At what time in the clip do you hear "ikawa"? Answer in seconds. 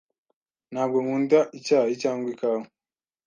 2.33-2.65